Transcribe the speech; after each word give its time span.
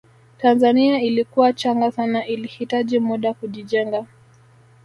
tanzania 0.37 1.01
ilikuwa 1.01 1.53
changa 1.53 1.91
sana 1.91 2.25
ilihitaji 2.27 2.99
muda 2.99 3.33
kujijenga 3.33 4.05